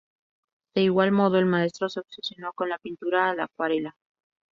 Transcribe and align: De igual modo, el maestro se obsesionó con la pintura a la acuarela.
De 0.73 0.81
igual 0.81 1.11
modo, 1.11 1.37
el 1.37 1.45
maestro 1.45 1.87
se 1.87 1.99
obsesionó 1.99 2.53
con 2.53 2.69
la 2.69 2.79
pintura 2.79 3.29
a 3.29 3.35
la 3.35 3.43
acuarela. 3.43 3.95